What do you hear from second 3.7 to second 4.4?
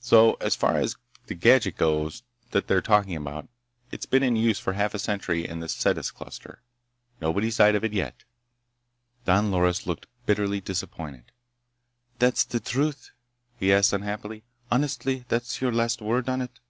it's been in